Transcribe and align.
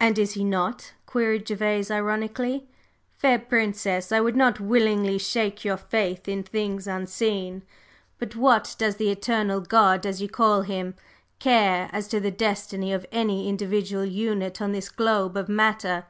"And 0.00 0.18
is 0.18 0.32
he 0.32 0.42
not?" 0.42 0.94
queried 1.04 1.46
Gervase, 1.46 1.90
ironically. 1.90 2.66
"Fair 3.18 3.38
Princess, 3.38 4.10
I 4.10 4.18
would 4.18 4.34
not 4.34 4.58
willingly 4.58 5.18
shake 5.18 5.66
your 5.66 5.76
faith 5.76 6.26
in 6.26 6.42
things 6.44 6.86
unseen, 6.86 7.64
but 8.18 8.34
what 8.34 8.74
does 8.78 8.96
the 8.96 9.10
'Eternal 9.10 9.60
God,' 9.60 10.06
as 10.06 10.22
you 10.22 10.30
call 10.30 10.62
Him, 10.62 10.94
care 11.40 11.90
as 11.92 12.08
to 12.08 12.20
the 12.20 12.30
destiny 12.30 12.90
of 12.90 13.04
any 13.12 13.50
individual 13.50 14.06
unit 14.06 14.62
on 14.62 14.72
this 14.72 14.88
globe 14.88 15.36
of 15.36 15.50
matter? 15.50 16.06